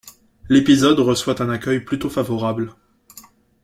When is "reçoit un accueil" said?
0.99-1.81